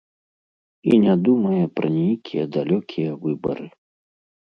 І 0.91 0.99
не 1.03 1.15
думае 1.27 1.61
пра 1.81 1.87
нейкія 1.99 2.51
далёкія 2.59 3.09
выбары. 3.23 3.73